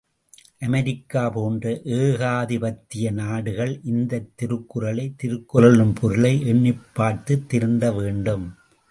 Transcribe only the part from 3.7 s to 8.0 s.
இந்தத் திருக்குறளை திருக்குறளின் பொருளை எண்ணிப்பார்த்துத் திருந்த